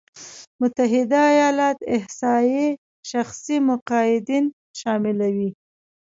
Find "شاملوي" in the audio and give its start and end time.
4.79-5.49